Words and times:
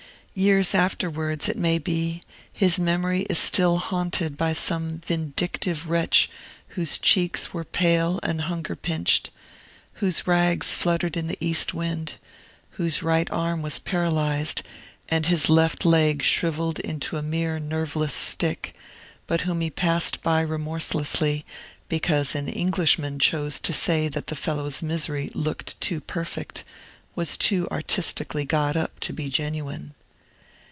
Years 0.33 0.73
afterwards, 0.73 1.49
it 1.49 1.57
may 1.57 1.77
be, 1.77 2.23
his 2.53 2.79
memory 2.79 3.23
is 3.23 3.37
still 3.37 3.75
haunted 3.79 4.37
by 4.37 4.53
some 4.53 4.99
vindictive 4.99 5.89
wretch 5.89 6.29
whose 6.69 6.97
cheeks 6.97 7.53
were 7.53 7.65
pale 7.65 8.17
and 8.23 8.39
hunger 8.43 8.77
pinched, 8.77 9.29
whose 9.95 10.25
rags 10.25 10.73
fluttered 10.73 11.17
in 11.17 11.27
the 11.27 11.37
east 11.41 11.73
wind, 11.73 12.13
whose 12.71 13.03
right 13.03 13.29
arm 13.29 13.61
was 13.61 13.77
paralyzed 13.77 14.61
and 15.09 15.25
his 15.25 15.49
left 15.49 15.83
leg 15.83 16.23
shrivelled 16.23 16.79
into 16.79 17.17
a 17.17 17.21
mere 17.21 17.59
nerveless 17.59 18.13
stick, 18.13 18.73
but 19.27 19.41
whom 19.41 19.59
he 19.59 19.69
passed 19.69 20.23
by 20.23 20.39
remorselessly 20.39 21.45
because 21.89 22.35
an 22.35 22.47
Englishman 22.47 23.19
chose 23.19 23.59
to 23.59 23.73
say 23.73 24.07
that 24.07 24.27
the 24.27 24.37
fellow's 24.37 24.81
misery 24.81 25.29
looked 25.35 25.79
too 25.81 25.99
perfect, 25.99 26.63
was 27.15 27.35
too 27.35 27.67
artistically 27.69 28.45
got 28.45 28.77
up, 28.77 28.97
to 29.01 29.11
be 29.11 29.27
genuine. 29.27 29.93